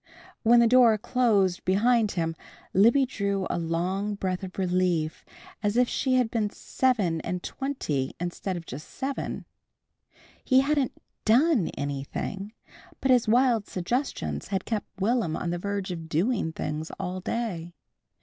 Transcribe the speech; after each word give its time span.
When 0.41 0.59
the 0.59 0.65
door 0.65 0.97
closed 0.97 1.63
behind 1.63 2.13
him 2.13 2.35
Libby 2.73 3.05
drew 3.05 3.45
a 3.51 3.59
long 3.59 4.15
breath 4.15 4.41
of 4.41 4.57
relief 4.57 5.23
as 5.61 5.77
if 5.77 5.87
she 5.87 6.15
had 6.15 6.31
been 6.31 6.49
seven 6.49 7.21
and 7.21 7.43
twenty 7.43 8.15
instead 8.19 8.57
of 8.57 8.65
just 8.65 8.89
seven. 8.89 9.45
He 10.43 10.61
hadn't 10.61 10.97
done 11.23 11.67
anything, 11.77 12.51
but 12.99 13.11
his 13.11 13.27
wild 13.27 13.67
suggestions 13.67 14.47
had 14.47 14.65
kept 14.65 14.87
Will'm 14.99 15.37
on 15.37 15.51
the 15.51 15.59
verge 15.59 15.91
of 15.91 16.09
doing 16.09 16.51
things 16.51 16.89
all 16.99 17.19
day. 17.19 17.75